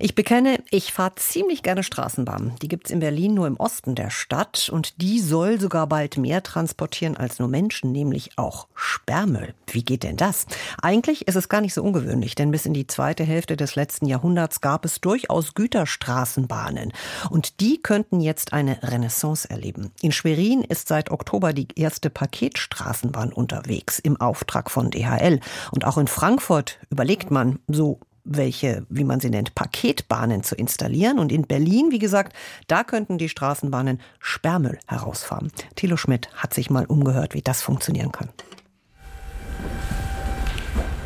ich 0.00 0.14
bekenne, 0.14 0.62
ich 0.70 0.92
fahre 0.92 1.14
ziemlich 1.16 1.62
gerne 1.62 1.82
Straßenbahn. 1.82 2.54
Die 2.62 2.68
gibt's 2.68 2.90
in 2.90 3.00
Berlin 3.00 3.34
nur 3.34 3.46
im 3.46 3.58
Osten 3.58 3.94
der 3.94 4.08
Stadt 4.08 4.70
und 4.72 5.02
die 5.02 5.20
soll 5.20 5.60
sogar 5.60 5.86
bald 5.86 6.16
mehr 6.16 6.42
transportieren 6.42 7.18
als 7.18 7.38
nur 7.38 7.48
Menschen, 7.48 7.92
nämlich 7.92 8.30
auch 8.36 8.66
Sperrmüll. 8.74 9.54
Wie 9.66 9.84
geht 9.84 10.02
denn 10.02 10.16
das? 10.16 10.46
Eigentlich 10.80 11.28
ist 11.28 11.36
es 11.36 11.50
gar 11.50 11.60
nicht 11.60 11.74
so 11.74 11.82
ungewöhnlich, 11.82 12.34
denn 12.34 12.50
bis 12.50 12.64
in 12.64 12.72
die 12.72 12.86
zweite 12.86 13.24
Hälfte 13.24 13.58
des 13.58 13.76
letzten 13.76 14.06
Jahrhunderts 14.06 14.62
gab 14.62 14.86
es 14.86 15.02
durchaus 15.02 15.52
Güterstraßenbahnen 15.54 16.92
und 17.28 17.60
die 17.60 17.82
könnten 17.82 18.20
jetzt 18.20 18.54
eine 18.54 18.82
Renaissance 18.82 19.48
erleben. 19.50 19.92
In 20.00 20.12
Schwerin 20.12 20.62
ist 20.62 20.88
seit 20.88 21.10
Oktober 21.10 21.52
die 21.52 21.68
erste 21.76 22.08
Paketstraßenbahn 22.08 23.34
unterwegs 23.34 23.98
im 23.98 24.18
Auftrag 24.18 24.70
von 24.70 24.90
DHL 24.90 25.40
und 25.72 25.84
auch 25.84 25.98
in 25.98 26.08
Frankfurt 26.08 26.78
überlegt 26.88 27.30
man, 27.30 27.58
so 27.68 28.00
welche, 28.24 28.86
wie 28.88 29.04
man 29.04 29.20
sie 29.20 29.30
nennt, 29.30 29.54
Paketbahnen 29.54 30.42
zu 30.42 30.54
installieren. 30.54 31.18
Und 31.18 31.32
in 31.32 31.42
Berlin, 31.42 31.90
wie 31.90 31.98
gesagt, 31.98 32.34
da 32.66 32.84
könnten 32.84 33.18
die 33.18 33.28
Straßenbahnen 33.28 34.00
Sperrmüll 34.18 34.78
herausfahren. 34.86 35.50
Thilo 35.76 35.96
Schmidt 35.96 36.28
hat 36.34 36.54
sich 36.54 36.70
mal 36.70 36.84
umgehört, 36.86 37.34
wie 37.34 37.42
das 37.42 37.62
funktionieren 37.62 38.12
kann. 38.12 38.28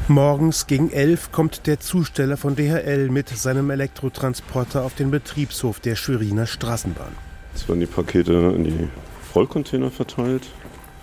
Morgens 0.07 0.67
gegen 0.67 0.91
elf 0.91 1.33
kommt 1.33 1.67
der 1.67 1.81
Zusteller 1.81 2.37
von 2.37 2.57
DHL 2.57 3.09
mit 3.09 3.31
seinem 3.31 3.71
Elektrotransporter 3.71 4.85
auf 4.85 4.95
den 4.95 5.11
Betriebshof 5.11 5.81
der 5.81 5.97
Schweriner 5.97 6.47
Straßenbahn. 6.47 7.12
Es 7.55 7.67
werden 7.69 7.81
die 7.81 7.87
Pakete 7.87 8.53
in 8.55 8.65
die 8.65 8.89
Vollcontainer 9.33 9.91
verteilt 9.91 10.47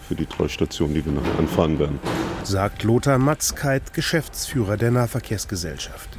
für 0.07 0.13
die 0.13 0.27
drei 0.27 0.47
Stationen, 0.47 0.93
die 0.93 1.03
wir 1.03 1.13
nachher 1.13 1.39
anfahren 1.39 1.79
werden. 1.79 1.99
Sagt 2.43 2.83
Lothar 2.83 3.19
Matzkeit, 3.19 3.93
Geschäftsführer 3.93 4.75
der 4.75 4.91
Nahverkehrsgesellschaft. 4.91 6.09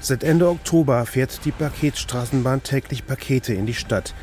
Seit 0.00 0.22
Ende 0.22 0.48
Oktober 0.48 1.04
fährt 1.06 1.44
die 1.44 1.50
Paketstraßenbahn 1.50 2.62
täglich 2.62 3.06
Pakete 3.06 3.54
in 3.54 3.66
die 3.66 3.74
Stadt. 3.74 4.14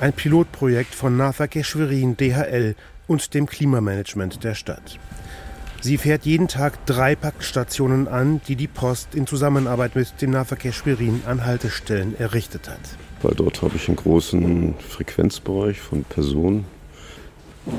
Ein 0.00 0.14
Pilotprojekt 0.14 0.94
von 0.94 1.16
Nahverkehr 1.16 1.62
Schwerin, 1.62 2.16
DHL 2.16 2.74
und 3.06 3.34
dem 3.34 3.46
Klimamanagement 3.46 4.42
der 4.42 4.54
Stadt. 4.54 4.98
Sie 5.80 5.98
fährt 5.98 6.24
jeden 6.24 6.48
Tag 6.48 6.84
drei 6.86 7.14
Packstationen 7.14 8.08
an, 8.08 8.40
die 8.48 8.56
die 8.56 8.66
Post 8.66 9.14
in 9.14 9.26
Zusammenarbeit 9.26 9.94
mit 9.94 10.20
dem 10.20 10.30
Nahverkehr 10.30 10.72
Schwerin 10.72 11.22
an 11.26 11.44
Haltestellen 11.44 12.18
errichtet 12.18 12.68
hat. 12.68 12.80
Weil 13.22 13.34
dort 13.34 13.62
habe 13.62 13.76
ich 13.76 13.88
einen 13.88 13.96
großen 13.96 14.74
Frequenzbereich 14.80 15.80
von 15.80 16.02
Personen, 16.04 16.64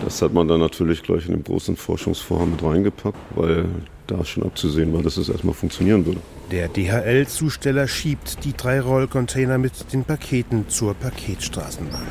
das 0.03 0.21
hat 0.21 0.33
man 0.33 0.47
dann 0.47 0.59
natürlich 0.59 1.03
gleich 1.03 1.25
in 1.25 1.33
dem 1.33 1.43
großen 1.43 1.75
Forschungsvorhaben 1.75 2.51
mit 2.51 2.63
reingepackt, 2.63 3.17
weil 3.35 3.65
da 4.07 4.23
schon 4.25 4.43
abzusehen 4.43 4.93
war, 4.93 5.03
dass 5.03 5.17
es 5.17 5.29
erstmal 5.29 5.53
funktionieren 5.53 6.05
würde. 6.05 6.19
Der 6.51 6.67
DHL-Zusteller 6.67 7.87
schiebt 7.87 8.43
die 8.43 8.53
drei 8.53 8.81
Rollcontainer 8.81 9.57
mit 9.57 9.93
den 9.93 10.03
Paketen 10.03 10.67
zur 10.67 10.95
Paketstraßenbahn. 10.95 12.07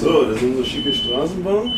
So, 0.00 0.24
das 0.24 0.36
ist 0.36 0.42
unsere 0.42 0.64
schicke 0.64 0.92
Straßenbahn. 0.92 1.72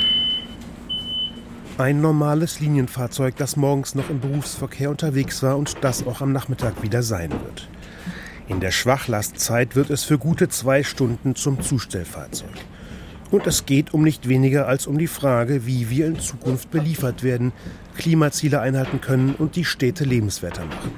Ein 1.78 2.00
normales 2.00 2.58
Linienfahrzeug, 2.58 3.36
das 3.36 3.56
morgens 3.56 3.94
noch 3.94 4.10
im 4.10 4.18
Berufsverkehr 4.18 4.90
unterwegs 4.90 5.42
war 5.44 5.56
und 5.56 5.76
das 5.82 6.06
auch 6.06 6.20
am 6.20 6.32
Nachmittag 6.32 6.82
wieder 6.82 7.02
sein 7.02 7.30
wird. 7.30 7.68
In 8.48 8.60
der 8.60 8.70
Schwachlastzeit 8.70 9.76
wird 9.76 9.90
es 9.90 10.04
für 10.04 10.16
gute 10.16 10.48
zwei 10.48 10.82
Stunden 10.82 11.34
zum 11.34 11.60
Zustellfahrzeug. 11.60 12.48
Und 13.30 13.46
es 13.46 13.66
geht 13.66 13.92
um 13.92 14.02
nicht 14.02 14.26
weniger 14.26 14.66
als 14.66 14.86
um 14.86 14.96
die 14.96 15.06
Frage, 15.06 15.66
wie 15.66 15.90
wir 15.90 16.06
in 16.06 16.18
Zukunft 16.18 16.70
beliefert 16.70 17.22
werden, 17.22 17.52
Klimaziele 17.98 18.60
einhalten 18.60 19.02
können 19.02 19.34
und 19.34 19.54
die 19.54 19.66
Städte 19.66 20.04
lebenswerter 20.04 20.64
machen. 20.64 20.92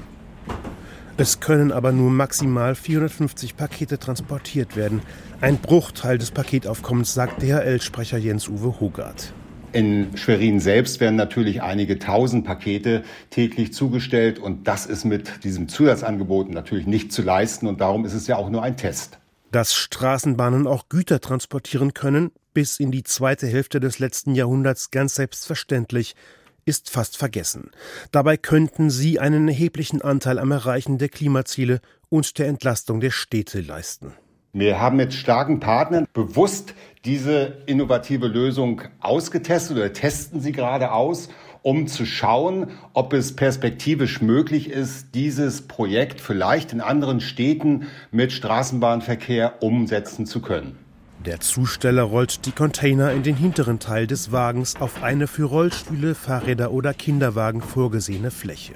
Es 1.16 1.40
können 1.40 1.72
aber 1.72 1.90
nur 1.90 2.10
maximal 2.10 2.77
450 2.77 3.56
Pakete 3.56 3.98
transportiert 3.98 4.77
werden. 4.77 5.02
Ein 5.40 5.58
Bruchteil 5.58 6.18
des 6.18 6.30
Paketaufkommens, 6.30 7.14
sagt 7.14 7.42
DHL-Sprecher 7.42 8.18
Jens-Uwe 8.18 8.78
Hogarth. 8.78 9.34
In 9.73 10.17
Schwerin 10.17 10.58
selbst 10.58 10.98
werden 11.01 11.14
natürlich 11.14 11.63
einige 11.63 11.98
tausend 11.98 12.45
Pakete 12.45 13.05
täglich 13.31 13.73
zugestellt 13.73 14.41
und 14.41 14.67
das 14.67 14.86
ist 14.86 15.05
mit 15.05 15.45
diesem 15.45 15.69
Zusatzangebot 15.69 16.51
natürlich 16.51 16.86
nicht 16.86 17.13
zu 17.13 17.23
leisten 17.23 17.69
und 17.69 17.81
darum 17.81 18.05
ist 18.05 18.14
es 18.14 18.27
ja 18.27 18.36
auch 18.36 18.51
nur 18.51 18.63
ein 18.63 18.77
Test. 18.77 19.19
Dass 19.53 19.75
Straßenbahnen 19.75 20.67
auch 20.67 20.89
Güter 20.89 21.20
transportieren 21.20 21.95
können, 21.95 22.33
bis 22.53 22.81
in 22.81 22.91
die 22.91 23.05
zweite 23.05 23.47
Hälfte 23.47 23.79
des 23.79 24.01
letzten 24.01 24.35
Jahrhunderts 24.35 24.91
ganz 24.91 25.14
selbstverständlich, 25.14 26.17
ist 26.64 26.91
fast 26.91 27.17
vergessen. 27.17 27.70
Dabei 28.11 28.37
könnten 28.37 28.91
sie 28.91 29.19
einen 29.20 29.48
erheblichen 29.48 30.02
Anteil 30.02 30.39
am 30.39 30.51
Erreichen 30.51 30.98
der 30.98 31.08
Klimaziele 31.08 31.81
und 32.08 32.39
der 32.39 32.48
Entlastung 32.48 33.01
der 33.01 33.11
Städte 33.11 33.61
leisten. 33.61 34.14
Wir 34.52 34.80
haben 34.80 34.96
mit 34.96 35.14
starken 35.14 35.61
Partnern 35.61 36.08
bewusst 36.12 36.74
diese 37.05 37.58
innovative 37.66 38.27
Lösung 38.27 38.83
ausgetestet 38.98 39.77
oder 39.77 39.92
testen 39.92 40.40
sie 40.40 40.50
gerade 40.50 40.90
aus, 40.90 41.28
um 41.62 41.86
zu 41.86 42.05
schauen, 42.05 42.72
ob 42.92 43.12
es 43.12 43.36
perspektivisch 43.36 44.20
möglich 44.20 44.68
ist, 44.68 45.14
dieses 45.14 45.62
Projekt 45.62 46.20
vielleicht 46.20 46.72
in 46.72 46.80
anderen 46.80 47.20
Städten 47.20 47.86
mit 48.10 48.33
Straßenbahnverkehr 48.33 49.62
umsetzen 49.62 50.27
zu 50.27 50.42
können. 50.42 50.77
Der 51.24 51.39
Zusteller 51.39 52.02
rollt 52.02 52.44
die 52.46 52.52
Container 52.52 53.12
in 53.12 53.22
den 53.22 53.36
hinteren 53.36 53.78
Teil 53.78 54.08
des 54.08 54.33
Wagens 54.33 54.80
auf 54.80 55.05
eine 55.05 55.28
für 55.28 55.44
Rollstühle, 55.44 56.16
Fahrräder 56.16 56.72
oder 56.72 56.92
Kinderwagen 56.92 57.60
vorgesehene 57.62 58.33
Fläche. 58.33 58.74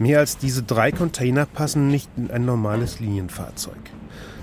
Mehr 0.00 0.18
als 0.18 0.36
diese 0.36 0.64
drei 0.64 0.90
Container 0.90 1.46
passen 1.46 1.86
nicht 1.86 2.10
in 2.16 2.32
ein 2.32 2.44
normales 2.44 2.98
Linienfahrzeug. 2.98 3.78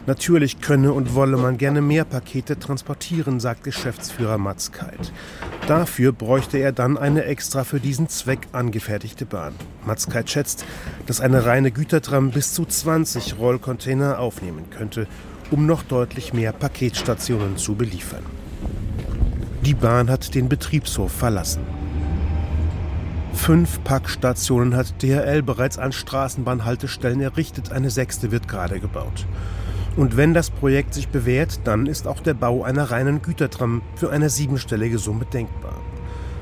Natürlich 0.07 0.61
könne 0.61 0.93
und 0.93 1.13
wolle 1.13 1.37
man 1.37 1.57
gerne 1.57 1.81
mehr 1.81 2.05
Pakete 2.05 2.57
transportieren, 2.57 3.39
sagt 3.39 3.63
Geschäftsführer 3.63 4.39
Mats 4.39 4.71
Kalt. 4.71 5.13
Dafür 5.67 6.11
bräuchte 6.11 6.57
er 6.57 6.71
dann 6.71 6.97
eine 6.97 7.25
extra 7.25 7.63
für 7.63 7.79
diesen 7.79 8.09
Zweck 8.09 8.47
angefertigte 8.51 9.25
Bahn. 9.25 9.53
Mats 9.85 10.09
Kalt 10.09 10.29
schätzt, 10.29 10.65
dass 11.05 11.21
eine 11.21 11.45
reine 11.45 11.71
Gütertram 11.71 12.31
bis 12.31 12.53
zu 12.53 12.65
20 12.65 13.37
Rollcontainer 13.37 14.17
aufnehmen 14.17 14.65
könnte, 14.71 15.07
um 15.51 15.67
noch 15.67 15.83
deutlich 15.83 16.33
mehr 16.33 16.51
Paketstationen 16.51 17.57
zu 17.57 17.75
beliefern. 17.75 18.23
Die 19.63 19.75
Bahn 19.75 20.09
hat 20.09 20.33
den 20.33 20.49
Betriebshof 20.49 21.11
verlassen. 21.11 21.61
Fünf 23.33 23.83
Packstationen 23.83 24.75
hat 24.75 25.01
DHL 25.03 25.43
bereits 25.43 25.77
an 25.77 25.91
Straßenbahnhaltestellen 25.91 27.21
errichtet, 27.21 27.71
eine 27.71 27.91
sechste 27.91 28.31
wird 28.31 28.47
gerade 28.47 28.79
gebaut. 28.79 29.25
Und 29.97 30.15
wenn 30.15 30.33
das 30.33 30.49
Projekt 30.49 30.93
sich 30.93 31.09
bewährt, 31.09 31.61
dann 31.65 31.85
ist 31.85 32.07
auch 32.07 32.21
der 32.21 32.33
Bau 32.33 32.63
einer 32.63 32.91
reinen 32.91 33.21
Gütertram 33.21 33.81
für 33.95 34.09
eine 34.09 34.29
siebenstellige 34.29 34.97
Summe 34.97 35.25
denkbar. 35.25 35.75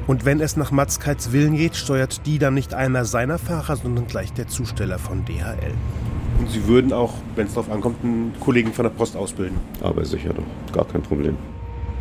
Und 0.05 0.25
wenn 0.25 0.39
es 0.39 0.55
nach 0.55 0.71
Matzkeits 0.71 1.31
Willen 1.31 1.55
geht, 1.55 1.75
steuert 1.75 2.25
die 2.25 2.39
dann 2.39 2.53
nicht 2.53 2.73
einer 2.73 3.05
seiner 3.05 3.37
Fahrer, 3.37 3.75
sondern 3.75 4.07
gleich 4.07 4.33
der 4.33 4.47
Zusteller 4.47 4.99
von 4.99 5.25
DHL. 5.25 5.73
Und 6.39 6.49
Sie 6.49 6.65
würden 6.67 6.93
auch, 6.93 7.13
wenn 7.35 7.47
es 7.47 7.53
darauf 7.53 7.71
ankommt, 7.71 8.03
einen 8.03 8.33
Kollegen 8.39 8.71
von 8.71 8.83
der 8.83 8.91
Post 8.91 9.15
ausbilden? 9.15 9.57
Aber 9.81 10.05
sicher 10.05 10.33
doch, 10.33 10.73
gar 10.73 10.85
kein 10.85 11.01
Problem. 11.01 11.35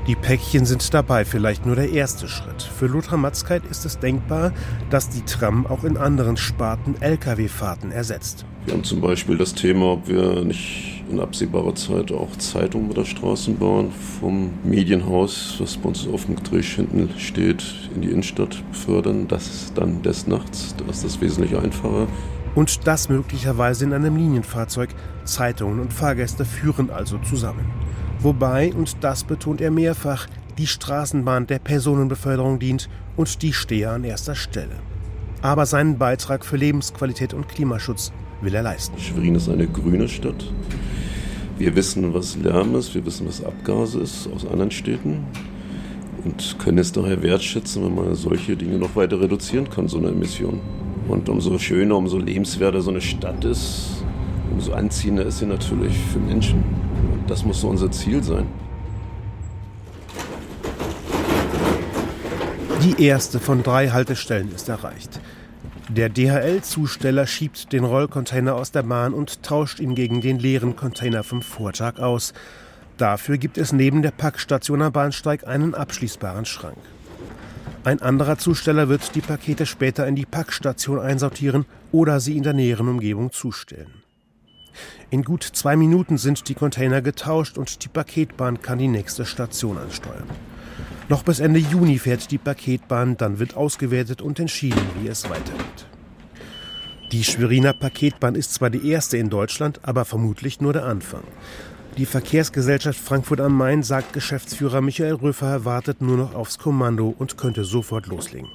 Die 0.08 0.16
Päckchen 0.16 0.64
sind 0.64 0.94
dabei 0.94 1.26
vielleicht 1.26 1.66
nur 1.66 1.76
der 1.76 1.90
erste 1.90 2.28
Schritt. 2.28 2.62
Für 2.62 2.86
Lothar 2.86 3.18
Matzkeit 3.18 3.62
ist 3.70 3.84
es 3.84 3.98
denkbar, 3.98 4.52
dass 4.88 5.10
die 5.10 5.20
Tram 5.20 5.66
auch 5.66 5.84
in 5.84 5.98
anderen 5.98 6.38
Sparten 6.38 6.94
Lkw-Fahrten 6.98 7.92
ersetzt. 7.92 8.46
Wir 8.64 8.72
haben 8.72 8.84
zum 8.84 9.02
Beispiel 9.02 9.36
das 9.36 9.52
Thema, 9.52 9.92
ob 9.92 10.08
wir 10.08 10.42
nicht 10.46 11.04
in 11.10 11.20
absehbarer 11.20 11.74
Zeit 11.74 12.10
auch 12.10 12.34
Zeitungen 12.36 12.88
mit 12.88 12.96
der 12.96 13.04
Straßenbahn 13.04 13.92
vom 14.18 14.50
Medienhaus, 14.64 15.56
was 15.58 15.76
bei 15.76 15.90
uns 15.90 16.08
auf 16.08 16.24
dem 16.24 16.36
Getrisch 16.36 16.76
hinten 16.76 17.10
steht, 17.18 17.62
in 17.94 18.00
die 18.00 18.08
Innenstadt 18.08 18.64
befördern. 18.72 19.28
Das 19.28 19.46
ist 19.46 19.76
dann 19.76 20.00
des 20.00 20.26
Nachts, 20.26 20.74
da 20.78 20.90
ist 20.90 21.04
das 21.04 21.20
wesentlich 21.20 21.54
einfacher. 21.54 22.06
Und 22.54 22.86
das 22.86 23.10
möglicherweise 23.10 23.84
in 23.84 23.92
einem 23.92 24.16
Linienfahrzeug. 24.16 24.88
Zeitungen 25.24 25.80
und 25.80 25.92
Fahrgäste 25.92 26.46
führen 26.46 26.88
also 26.88 27.18
zusammen. 27.18 27.66
Wobei, 28.20 28.72
und 28.74 28.96
das 29.02 29.24
betont 29.24 29.60
er 29.60 29.70
mehrfach, 29.70 30.26
die 30.58 30.66
Straßenbahn 30.66 31.46
der 31.46 31.60
Personenbeförderung 31.60 32.58
dient 32.58 32.88
und 33.16 33.42
die 33.42 33.52
stehe 33.52 33.90
an 33.90 34.02
erster 34.02 34.34
Stelle. 34.34 34.74
Aber 35.40 35.66
seinen 35.66 35.98
Beitrag 35.98 36.44
für 36.44 36.56
Lebensqualität 36.56 37.32
und 37.32 37.48
Klimaschutz 37.48 38.12
will 38.40 38.54
er 38.54 38.62
leisten. 38.62 38.98
Schwerin 38.98 39.36
ist 39.36 39.48
eine 39.48 39.68
grüne 39.68 40.08
Stadt. 40.08 40.52
Wir 41.58 41.76
wissen, 41.76 42.12
was 42.12 42.36
Lärm 42.36 42.74
ist, 42.74 42.94
wir 42.94 43.06
wissen, 43.06 43.26
was 43.26 43.44
Abgase 43.44 44.00
ist 44.00 44.28
aus 44.34 44.44
anderen 44.46 44.72
Städten 44.72 45.24
und 46.24 46.56
können 46.58 46.78
es 46.78 46.92
daher 46.92 47.22
wertschätzen, 47.22 47.84
wenn 47.84 47.94
man 47.94 48.14
solche 48.16 48.56
Dinge 48.56 48.78
noch 48.78 48.96
weiter 48.96 49.20
reduzieren 49.20 49.70
kann, 49.70 49.86
so 49.86 49.98
eine 49.98 50.08
Emission. 50.08 50.60
Und 51.06 51.28
umso 51.28 51.56
schöner, 51.58 51.96
umso 51.96 52.18
lebenswerter 52.18 52.80
so 52.80 52.90
eine 52.90 53.00
Stadt 53.00 53.44
ist, 53.44 54.04
umso 54.52 54.72
anziehender 54.72 55.24
ist 55.24 55.38
sie 55.38 55.46
natürlich 55.46 55.96
für 56.12 56.18
Menschen. 56.18 56.64
Das 57.28 57.44
muss 57.44 57.60
so 57.60 57.68
unser 57.68 57.90
Ziel 57.90 58.22
sein. 58.22 58.46
Die 62.82 63.04
erste 63.04 63.38
von 63.38 63.62
drei 63.62 63.88
Haltestellen 63.90 64.50
ist 64.54 64.68
erreicht. 64.68 65.20
Der 65.88 66.08
DHL-Zusteller 66.08 67.26
schiebt 67.26 67.72
den 67.72 67.84
Rollcontainer 67.84 68.54
aus 68.54 68.72
der 68.72 68.82
Bahn 68.82 69.14
und 69.14 69.42
tauscht 69.42 69.80
ihn 69.80 69.94
gegen 69.94 70.20
den 70.20 70.38
leeren 70.38 70.76
Container 70.76 71.22
vom 71.22 71.42
Vortag 71.42 71.98
aus. 71.98 72.34
Dafür 72.96 73.36
gibt 73.36 73.58
es 73.58 73.72
neben 73.72 74.02
der 74.02 74.10
Packstation 74.10 74.82
am 74.82 74.92
Bahnsteig 74.92 75.46
einen 75.46 75.74
abschließbaren 75.74 76.44
Schrank. 76.44 76.78
Ein 77.84 78.02
anderer 78.02 78.38
Zusteller 78.38 78.88
wird 78.88 79.14
die 79.14 79.20
Pakete 79.20 79.66
später 79.66 80.06
in 80.06 80.16
die 80.16 80.26
Packstation 80.26 80.98
einsortieren 80.98 81.64
oder 81.92 82.20
sie 82.20 82.36
in 82.36 82.42
der 82.42 82.52
näheren 82.52 82.88
Umgebung 82.88 83.32
zustellen. 83.32 84.02
In 85.10 85.22
gut 85.22 85.42
zwei 85.42 85.76
Minuten 85.76 86.18
sind 86.18 86.48
die 86.48 86.54
Container 86.54 87.02
getauscht 87.02 87.58
und 87.58 87.84
die 87.84 87.88
Paketbahn 87.88 88.62
kann 88.62 88.78
die 88.78 88.88
nächste 88.88 89.24
Station 89.24 89.78
ansteuern. 89.78 90.28
Noch 91.08 91.22
bis 91.22 91.40
Ende 91.40 91.58
Juni 91.58 91.98
fährt 91.98 92.30
die 92.30 92.38
Paketbahn, 92.38 93.16
dann 93.16 93.38
wird 93.38 93.56
ausgewertet 93.56 94.20
und 94.20 94.38
entschieden, 94.38 94.80
wie 95.00 95.08
es 95.08 95.30
weitergeht. 95.30 95.86
Die 97.12 97.24
Schweriner 97.24 97.72
Paketbahn 97.72 98.34
ist 98.34 98.52
zwar 98.52 98.68
die 98.68 98.90
erste 98.90 99.16
in 99.16 99.30
Deutschland, 99.30 99.80
aber 99.82 100.04
vermutlich 100.04 100.60
nur 100.60 100.74
der 100.74 100.84
Anfang. 100.84 101.22
Die 101.96 102.04
Verkehrsgesellschaft 102.04 103.00
Frankfurt 103.00 103.40
am 103.40 103.56
Main, 103.56 103.82
sagt 103.82 104.12
Geschäftsführer 104.12 104.82
Michael 104.82 105.14
Röfer, 105.14 105.64
wartet 105.64 106.02
nur 106.02 106.18
noch 106.18 106.34
aufs 106.34 106.58
Kommando 106.58 107.14
und 107.18 107.38
könnte 107.38 107.64
sofort 107.64 108.06
loslegen. 108.06 108.50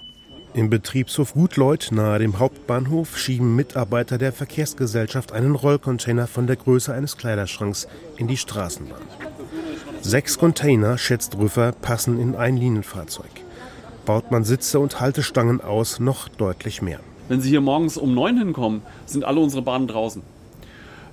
Im 0.56 0.70
Betriebshof 0.70 1.34
Gutleuth 1.34 1.92
nahe 1.92 2.20
dem 2.20 2.38
Hauptbahnhof 2.38 3.18
schieben 3.18 3.56
Mitarbeiter 3.56 4.20
der 4.20 4.32
Verkehrsgesellschaft 4.32 5.32
einen 5.32 5.56
Rollcontainer 5.56 6.28
von 6.28 6.46
der 6.46 6.58
Größe 6.58 6.94
eines 6.94 7.18
Kleiderschranks 7.18 7.88
in 8.18 8.28
die 8.28 8.38
Straßenbahn. 8.38 9.02
Sechs 10.02 10.38
Container, 10.38 11.00
schätzt 11.00 11.36
Rüffer, 11.40 11.72
passen 11.72 12.20
in 12.20 12.36
ein 12.36 12.56
Linienfahrzeug. 12.56 13.32
Baut 14.06 14.30
man 14.30 14.44
Sitze 14.44 14.80
und 14.80 15.00
Haltestangen 15.00 15.60
aus, 15.60 16.00
noch 16.00 16.28
deutlich 16.28 16.84
mehr. 16.84 17.00
Wenn 17.30 17.42
Sie 17.42 17.50
hier 17.50 17.62
morgens 17.62 17.98
um 17.98 18.14
neun 18.14 18.38
hinkommen, 18.38 18.84
sind 19.08 19.24
alle 19.24 19.40
unsere 19.40 19.64
Bahnen 19.64 19.88
draußen. 19.88 20.22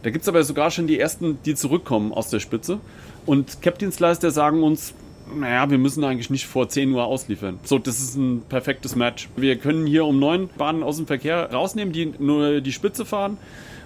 Da 0.02 0.10
gibt 0.10 0.22
es 0.22 0.28
aber 0.28 0.44
sogar 0.44 0.70
schon 0.70 0.86
die 0.86 0.98
ersten, 0.98 1.38
die 1.46 1.54
zurückkommen 1.54 2.12
aus 2.12 2.28
der 2.28 2.40
Spitze. 2.40 2.78
Und 3.24 3.62
Cap-Dienstleister 3.62 4.30
sagen 4.32 4.62
uns, 4.62 4.92
naja, 5.34 5.70
wir 5.70 5.78
müssen 5.78 6.04
eigentlich 6.04 6.30
nicht 6.30 6.46
vor 6.46 6.68
10 6.68 6.92
Uhr 6.92 7.04
ausliefern. 7.04 7.58
So, 7.64 7.78
das 7.78 8.00
ist 8.00 8.16
ein 8.16 8.42
perfektes 8.48 8.96
Match. 8.96 9.28
Wir 9.36 9.56
können 9.56 9.86
hier 9.86 10.04
um 10.04 10.18
neun 10.18 10.48
Bahnen 10.56 10.82
aus 10.82 10.96
dem 10.96 11.06
Verkehr 11.06 11.50
rausnehmen, 11.52 11.92
die 11.92 12.12
nur 12.18 12.60
die 12.60 12.72
Spitze 12.72 13.04
fahren, 13.04 13.36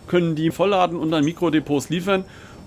können 0.06 0.34
die 0.34 0.50
vollladen 0.50 0.98
und 0.98 1.12
an 1.12 1.24
Mikrodepots 1.24 1.88
liefern 1.88 2.24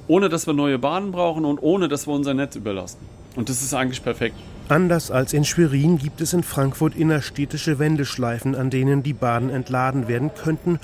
ohne 0.07 0.29
dass 0.29 0.47
wir 0.47 0.53
neue 0.53 0.79
Bahnen 0.79 1.11
brauchen 1.11 1.45
und 1.45 1.59
ohne 1.61 1.87
dass 1.87 2.07
wir 2.07 2.13
unser 2.13 2.33
Netz 2.33 2.55
überlasten. 2.55 3.05
Und 3.35 3.49
das 3.49 3.61
ist 3.61 3.73
eigentlich 3.73 4.03
perfekt. 4.03 4.35
Anders 4.69 5.11
als 5.11 5.33
in 5.33 5.45
Schwerin 5.45 5.97
gibt 5.97 6.21
es 6.21 6.33
in 6.33 6.43
Frankfurt 6.43 6.95
innerstädtische 6.95 7.79
Wendeschleifen, 7.79 8.55
an 8.55 8.69
denen 8.69 9.03
die 9.03 9.13
Bahnen 9.13 9.49
entladen 9.49 10.07
werden 10.07 10.31
könnten, 10.33 10.79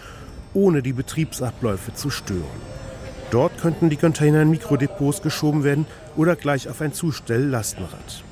ohne 0.53 0.81
die 0.81 0.93
Betriebsabläufe 0.93 1.93
zu 1.93 2.09
stören. 2.09 2.43
Dort 3.33 3.57
könnten 3.57 3.89
die 3.89 3.97
Container 3.97 4.43
in 4.43 4.51
Mikrodepots 4.51 5.23
geschoben 5.23 5.63
werden 5.63 5.87
oder 6.15 6.35
gleich 6.35 6.69
auf 6.69 6.81
ein 6.81 6.93
Zustell-Lastenrad. 6.93 8.23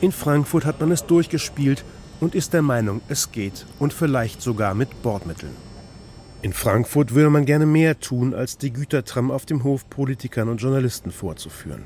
In 0.00 0.10
Frankfurt 0.10 0.64
hat 0.64 0.80
man 0.80 0.90
es 0.90 1.06
durchgespielt 1.06 1.84
und 2.18 2.34
ist 2.34 2.52
der 2.52 2.62
Meinung, 2.62 3.02
es 3.08 3.30
geht 3.30 3.66
und 3.78 3.92
vielleicht 3.92 4.42
sogar 4.42 4.74
mit 4.74 5.00
Bordmitteln. 5.00 5.54
In 6.42 6.52
Frankfurt 6.52 7.14
würde 7.14 7.30
man 7.30 7.46
gerne 7.46 7.66
mehr 7.66 8.00
tun, 8.00 8.34
als 8.34 8.58
die 8.58 8.72
Gütertram 8.72 9.30
auf 9.30 9.46
dem 9.46 9.62
Hof 9.62 9.88
Politikern 9.88 10.48
und 10.48 10.60
Journalisten 10.60 11.12
vorzuführen. 11.12 11.84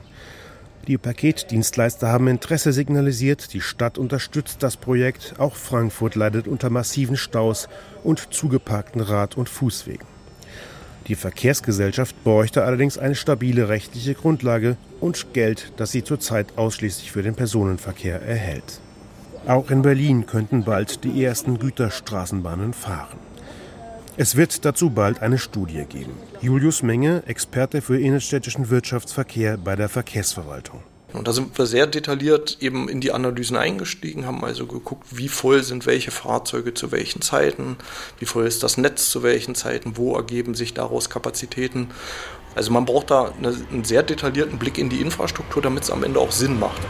Die 0.87 0.97
Paketdienstleister 0.97 2.09
haben 2.09 2.27
Interesse 2.27 2.73
signalisiert, 2.73 3.53
die 3.53 3.61
Stadt 3.61 3.99
unterstützt 3.99 4.63
das 4.63 4.79
Projekt, 4.79 5.35
auch 5.37 5.57
Frankfurt 5.57 6.15
leidet 6.15 6.49
unter 6.49 6.71
massiven 6.71 7.19
Staus 7.19 7.69
und 8.03 8.33
zugeparkten 8.33 9.03
Rad- 9.03 9.37
und 9.37 9.51
Fußwegen. 9.51 10.16
Die 11.09 11.15
Verkehrsgesellschaft 11.15 12.23
bräuchte 12.25 12.65
allerdings 12.65 12.99
eine 12.99 13.15
stabile 13.15 13.69
rechtliche 13.69 14.15
Grundlage 14.15 14.77
und 15.01 15.33
Geld, 15.33 15.73
das 15.77 15.93
sie 15.93 16.03
zurzeit 16.03 16.57
ausschließlich 16.57 17.13
für 17.13 17.23
den 17.23 17.35
Personenverkehr 17.35 18.21
erhält. 18.23 18.81
Auch 19.47 19.71
in 19.71 19.83
Berlin 19.83 20.27
könnten 20.27 20.65
bald 20.65 21.05
die 21.05 21.25
ersten 21.25 21.61
Güterstraßenbahnen 21.61 22.73
fahren. 22.73 23.19
Es 24.17 24.35
wird 24.35 24.65
dazu 24.65 24.91
bald 24.91 25.23
eine 25.23 25.39
Studie 25.39 25.85
geben. 25.89 26.13
Julius 26.41 26.83
Menge, 26.83 27.23
Experte 27.27 27.83
für 27.83 28.01
innerstädtischen 28.01 28.71
Wirtschaftsverkehr 28.71 29.59
bei 29.59 29.77
der 29.77 29.89
Verkehrsverwaltung. 29.89 30.81
Und 31.13 31.29
da 31.29 31.33
sind 31.33 31.57
wir 31.57 31.67
sehr 31.67 31.87
detailliert 31.87 32.59
eben 32.61 32.89
in 32.89 33.01
die 33.01 33.13
Analysen 33.13 33.57
eingestiegen, 33.57 34.27
haben 34.27 34.45
also 34.45 34.67
geguckt, 34.67 35.07
wie 35.13 35.29
voll 35.29 35.63
sind 35.63 35.87
welche 35.87 36.11
Fahrzeuge 36.11 36.75
zu 36.75 36.91
welchen 36.93 37.23
Zeiten, 37.23 37.77
wie 38.19 38.27
voll 38.27 38.47
ist 38.47 38.63
das 38.63 38.77
Netz 38.77 39.11
zu 39.11 39.23
welchen 39.23 39.55
Zeiten, 39.55 39.97
wo 39.97 40.15
ergeben 40.17 40.55
sich 40.55 40.75
daraus 40.75 41.09
Kapazitäten. 41.09 41.89
Also 42.55 42.73
man 42.73 42.85
braucht 42.85 43.11
da 43.11 43.33
einen 43.39 43.85
sehr 43.85 44.03
detaillierten 44.03 44.59
Blick 44.59 44.79
in 44.79 44.89
die 44.89 45.01
Infrastruktur, 45.01 45.63
damit 45.63 45.85
es 45.85 45.91
am 45.91 46.03
Ende 46.03 46.21
auch 46.21 46.33
Sinn 46.33 46.59
macht. 46.59 46.81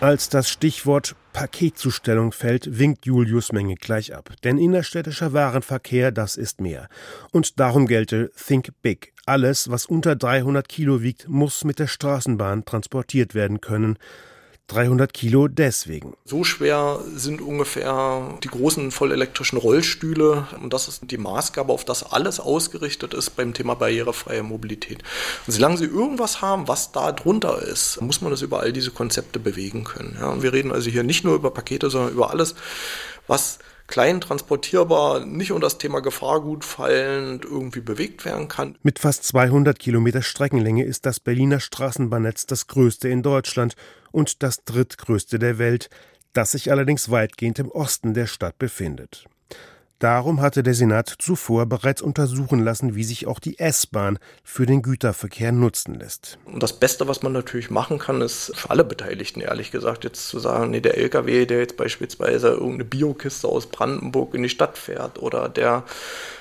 Als 0.00 0.28
das 0.28 0.50
Stichwort 0.50 1.14
Paketzustellung 1.34 2.30
fällt, 2.30 2.78
winkt 2.78 3.06
Julius 3.06 3.50
Menge 3.52 3.74
gleich 3.74 4.14
ab. 4.14 4.30
Denn 4.44 4.56
innerstädtischer 4.56 5.32
Warenverkehr, 5.32 6.12
das 6.12 6.36
ist 6.36 6.60
mehr. 6.60 6.88
Und 7.32 7.58
darum 7.58 7.86
gelte 7.86 8.30
Think 8.36 8.70
Big. 8.82 9.12
Alles, 9.26 9.68
was 9.68 9.84
unter 9.84 10.14
300 10.14 10.68
Kilo 10.68 11.02
wiegt, 11.02 11.28
muss 11.28 11.64
mit 11.64 11.80
der 11.80 11.88
Straßenbahn 11.88 12.64
transportiert 12.64 13.34
werden 13.34 13.60
können. 13.60 13.98
300 14.68 15.12
Kilo 15.12 15.46
deswegen. 15.46 16.14
So 16.24 16.42
schwer 16.42 17.00
sind 17.14 17.42
ungefähr 17.42 18.38
die 18.42 18.48
großen 18.48 18.90
vollelektrischen 18.90 19.58
Rollstühle 19.58 20.48
und 20.62 20.72
das 20.72 20.88
ist 20.88 21.02
die 21.10 21.18
Maßgabe, 21.18 21.70
auf 21.72 21.84
das 21.84 22.02
alles 22.02 22.40
ausgerichtet 22.40 23.12
ist 23.12 23.36
beim 23.36 23.52
Thema 23.52 23.74
barrierefreie 23.74 24.42
Mobilität. 24.42 25.02
Und 25.46 25.52
solange 25.52 25.76
Sie 25.76 25.84
irgendwas 25.84 26.40
haben, 26.40 26.66
was 26.66 26.92
da 26.92 27.12
drunter 27.12 27.60
ist, 27.60 28.00
muss 28.00 28.22
man 28.22 28.30
das 28.30 28.40
über 28.40 28.60
all 28.60 28.72
diese 28.72 28.90
Konzepte 28.90 29.38
bewegen 29.38 29.84
können. 29.84 30.16
Ja, 30.18 30.30
und 30.30 30.42
wir 30.42 30.54
reden 30.54 30.72
also 30.72 30.88
hier 30.88 31.02
nicht 31.02 31.24
nur 31.24 31.34
über 31.34 31.50
Pakete, 31.50 31.90
sondern 31.90 32.12
über 32.12 32.30
alles, 32.30 32.54
was 33.26 33.58
klein 33.86 34.20
transportierbar, 34.20 35.24
nicht 35.24 35.52
unter 35.52 35.66
das 35.66 35.78
Thema 35.78 36.00
Gefahrgut 36.00 36.64
fallend 36.64 37.44
irgendwie 37.44 37.80
bewegt 37.80 38.24
werden 38.24 38.48
kann. 38.48 38.76
Mit 38.82 38.98
fast 38.98 39.24
200 39.24 39.78
Kilometer 39.78 40.22
Streckenlänge 40.22 40.84
ist 40.84 41.06
das 41.06 41.20
Berliner 41.20 41.60
Straßenbahnnetz 41.60 42.46
das 42.46 42.66
größte 42.66 43.08
in 43.08 43.22
Deutschland 43.22 43.76
und 44.12 44.42
das 44.42 44.64
drittgrößte 44.64 45.38
der 45.38 45.58
Welt, 45.58 45.90
das 46.32 46.52
sich 46.52 46.70
allerdings 46.70 47.10
weitgehend 47.10 47.58
im 47.58 47.70
Osten 47.70 48.14
der 48.14 48.26
Stadt 48.26 48.58
befindet. 48.58 49.26
Darum 50.00 50.40
hatte 50.40 50.62
der 50.62 50.74
Senat 50.74 51.14
zuvor 51.18 51.66
bereits 51.66 52.02
untersuchen 52.02 52.62
lassen, 52.62 52.94
wie 52.94 53.04
sich 53.04 53.26
auch 53.26 53.38
die 53.38 53.58
S-Bahn 53.58 54.18
für 54.42 54.66
den 54.66 54.82
Güterverkehr 54.82 55.52
nutzen 55.52 55.94
lässt. 55.94 56.38
Und 56.44 56.62
das 56.62 56.72
Beste, 56.72 57.06
was 57.06 57.22
man 57.22 57.32
natürlich 57.32 57.70
machen 57.70 57.98
kann, 57.98 58.20
ist 58.20 58.52
für 58.54 58.70
alle 58.70 58.84
Beteiligten, 58.84 59.40
ehrlich 59.40 59.70
gesagt, 59.70 60.04
jetzt 60.04 60.28
zu 60.28 60.40
sagen, 60.40 60.72
nee, 60.72 60.80
der 60.80 60.98
LKW, 60.98 61.46
der 61.46 61.60
jetzt 61.60 61.76
beispielsweise 61.76 62.48
irgendeine 62.48 62.84
Biokiste 62.84 63.46
aus 63.46 63.66
Brandenburg 63.66 64.34
in 64.34 64.42
die 64.42 64.48
Stadt 64.48 64.76
fährt 64.76 65.22
oder 65.22 65.48
der 65.48 65.84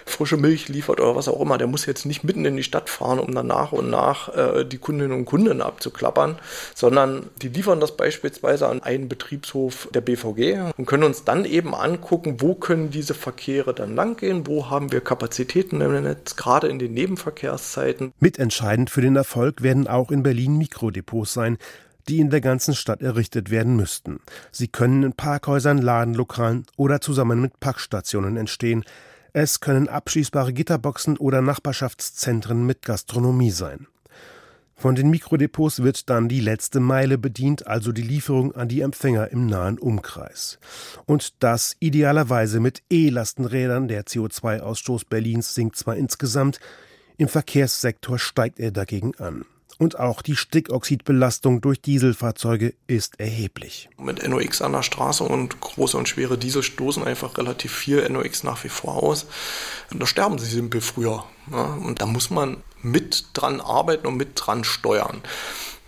frische 0.06 0.38
Milch 0.38 0.68
liefert 0.68 1.00
oder 1.00 1.16
was 1.16 1.28
auch 1.28 1.40
immer, 1.40 1.58
der 1.58 1.68
muss 1.68 1.86
jetzt 1.86 2.06
nicht 2.06 2.24
mitten 2.24 2.46
in 2.46 2.58
die 2.58 2.64
Stadt 2.64 2.90
fahren, 2.90 3.20
um 3.20 3.34
dann 3.34 3.48
nach 3.48 3.72
und 3.72 3.90
nach 3.90 4.36
äh, 4.36 4.66
die 4.66 4.78
Kundinnen 4.78 5.14
und 5.14 5.26
Kunden 5.26 5.62
abzuklappern, 5.62 6.38
sondern 6.76 7.30
die 7.42 7.50
liefern 7.50 7.80
das 7.80 7.96
beispielsweise 7.96 8.68
an 8.68 8.84
einen 8.84 9.08
Betriebshof 9.08 9.88
der 9.94 10.02
BVG 10.02 10.74
und 10.78 10.86
können 10.86 11.04
uns 11.04 11.24
dann 11.24 11.46
eben 11.46 11.74
angucken, 11.74 12.38
wo 12.40 12.56
können 12.56 12.90
diese 12.90 13.14
Verkehre 13.44 13.74
dann 13.74 13.94
langgehen, 13.94 14.48
wo 14.48 14.70
haben 14.70 14.94
wir 14.94 15.02
Kapazitäten 15.02 15.82
im 15.82 16.02
Netz, 16.02 16.38
gerade 16.38 16.70
in 16.70 16.80
den 16.80 16.94
Nebenverkehrszeiten. 16.94 18.14
Mitentscheidend 18.22 18.90
für 18.90 19.02
den 19.02 19.18
Erfolg 19.18 19.62
werden 19.62 19.86
auch 19.86 20.12
in 20.12 20.24
Berlin 20.24 20.58
Mikrodepots 20.58 21.34
sein, 21.34 21.58
die 22.08 22.22
in 22.22 22.30
der 22.30 22.40
ganzen 22.40 22.74
Stadt 22.74 23.02
errichtet 23.02 23.52
werden 23.52 23.76
müssten. 23.76 24.22
Sie 24.54 24.70
können 24.70 25.04
in 25.04 25.12
Parkhäusern, 25.12 25.80
Ladenlokalen 25.80 26.66
oder 26.78 27.02
zusammen 27.02 27.42
mit 27.42 27.60
Packstationen 27.60 28.38
entstehen. 28.38 28.86
Es 29.34 29.60
können 29.60 29.90
abschließbare 29.90 30.54
Gitterboxen 30.54 31.18
oder 31.18 31.42
Nachbarschaftszentren 31.42 32.66
mit 32.66 32.84
Gastronomie 32.84 33.52
sein. 33.52 33.88
Von 34.76 34.96
den 34.96 35.10
Mikrodepots 35.10 35.84
wird 35.84 36.10
dann 36.10 36.28
die 36.28 36.40
letzte 36.40 36.80
Meile 36.80 37.18
bedient, 37.18 37.68
also 37.68 37.92
die 37.92 38.02
Lieferung 38.02 38.54
an 38.54 38.68
die 38.68 38.82
Empfänger 38.82 39.30
im 39.32 39.46
nahen 39.46 39.80
Umkreis. 39.80 40.60
Und 41.06 41.44
das 41.44 41.76
idealerweise 41.80 42.60
mit 42.60 42.84
E-Lastenrädern. 42.90 43.88
Der 43.88 44.06
CO2-Ausstoß 44.06 45.06
Berlins 45.10 45.54
sinkt 45.54 45.78
zwar 45.78 45.96
insgesamt, 45.96 46.60
im 47.18 47.28
Verkehrssektor 47.28 48.18
steigt 48.20 48.60
er 48.60 48.72
dagegen 48.72 49.16
an. 49.20 49.46
Und 49.78 50.00
auch 50.00 50.22
die 50.22 50.36
Stickoxidbelastung 50.36 51.62
durch 51.62 51.82
Dieselfahrzeuge 51.82 52.74
ist 52.88 53.20
erheblich. 53.20 53.90
Mit 53.98 54.28
NOx 54.28 54.62
an 54.62 54.74
der 54.74 54.84
Straße 54.84 55.24
und 55.24 55.60
große 55.60 55.98
und 55.98 56.08
schwere 56.08 56.38
Diesel 56.38 56.64
stoßen 56.64 57.04
einfach 57.04 57.38
relativ 57.38 57.74
viel 57.74 58.08
NOx 58.10 58.44
nach 58.44 58.64
wie 58.64 58.70
vor 58.70 59.02
aus. 59.02 59.26
Und 59.92 60.02
da 60.02 60.06
sterben 60.06 60.38
sie 60.38 60.46
simpel 60.46 60.82
früher. 60.82 61.24
Ja, 61.52 61.66
und 61.66 62.02
da 62.02 62.06
muss 62.06 62.30
man 62.30 62.58
mit 62.82 63.26
dran 63.34 63.62
arbeiten 63.62 64.08
und 64.08 64.18
mit 64.18 64.32
dran 64.36 64.64
steuern. 64.64 65.22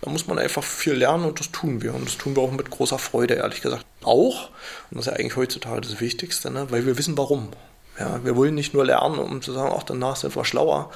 Da 0.02 0.10
muss 0.10 0.26
man 0.26 0.38
einfach 0.38 0.62
viel 0.62 0.92
lernen 0.92 1.24
und 1.24 1.40
das 1.40 1.50
tun 1.52 1.82
wir. 1.82 1.94
Und 1.94 2.06
das 2.06 2.18
tun 2.18 2.36
wir 2.36 2.42
auch 2.42 2.52
mit 2.52 2.70
großer 2.70 2.98
Freude, 2.98 3.34
ehrlich 3.34 3.62
gesagt. 3.62 3.86
Auch, 4.02 4.50
und 4.90 4.98
das 4.98 5.06
ist 5.06 5.12
ja 5.12 5.18
eigentlich 5.18 5.36
heutzutage 5.36 5.80
das 5.80 6.00
Wichtigste, 6.00 6.50
ne, 6.50 6.70
weil 6.70 6.86
wir 6.86 6.98
wissen 6.98 7.16
warum. 7.16 7.48
Ja, 7.98 8.22
wir 8.24 8.36
wollen 8.36 8.54
nicht 8.54 8.74
nur 8.74 8.84
lernen, 8.84 9.18
um 9.18 9.40
zu 9.40 9.52
sagen, 9.52 9.74
ach, 9.76 9.82
danach 9.82 10.16
sind 10.16 10.36
wir 10.36 10.44
schlauer, 10.44 10.90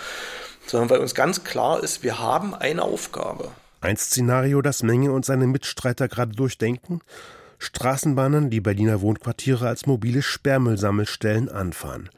sondern 0.70 0.90
weil 0.90 1.00
uns 1.00 1.14
ganz 1.14 1.42
klar 1.42 1.82
ist, 1.82 2.02
wir 2.02 2.18
haben 2.20 2.54
eine 2.54 2.82
Aufgabe. 2.82 3.50
Ein 3.80 3.96
Szenario, 3.96 4.62
das 4.62 4.82
Menge 4.82 5.10
und 5.10 5.24
seine 5.24 5.46
Mitstreiter 5.46 6.06
gerade 6.06 6.32
durchdenken? 6.32 7.00
Straßenbahnen 7.58 8.50
die 8.50 8.60
Berliner 8.60 9.00
Wohnquartiere 9.00 9.66
als 9.66 9.86
mobile 9.86 10.22
Sperrmüllsammelstellen 10.22 11.48
anfahren. 11.48 12.08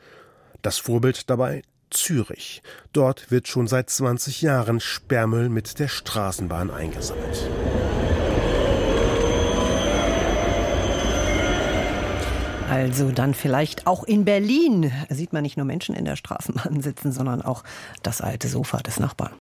Das 0.61 0.79
Vorbild 0.79 1.31
dabei 1.31 1.63
Zürich. 1.91 2.63
Dort 2.93 3.31
wird 3.31 3.49
schon 3.49 3.67
seit 3.67 3.91
20 3.91 4.43
Jahren 4.43 4.81
Sperrmüll 4.81 5.49
mit 5.49 5.79
der 5.79 5.89
Straßenbahn 5.89 6.71
eingesammelt. 6.71 7.49
Also 12.73 13.13
dann 13.13 13.35
vielleicht 13.35 13.87
auch 13.87 14.03
in 14.03 14.25
Berlin 14.25 14.91
sieht 15.11 15.35
man 15.35 15.43
nicht 15.43 15.59
nur 15.59 15.67
Menschen 15.67 15.95
in 15.95 16.07
der 16.07 16.17
Straßenbahn 16.17 16.81
sitzen, 16.81 17.13
sondern 17.13 17.43
auch 17.43 17.65
das 18.03 18.23
alte 18.23 18.49
Sofa 18.49 18.79
des 18.79 18.99
Nachbarn. 18.99 19.35